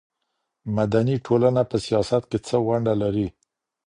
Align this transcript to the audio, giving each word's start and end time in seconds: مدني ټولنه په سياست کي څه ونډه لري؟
مدني 0.75 1.15
ټولنه 1.25 1.61
په 1.69 1.77
سياست 1.85 2.23
کي 2.31 2.37
څه 2.47 2.55
ونډه 2.67 2.93
لري؟ 3.01 3.27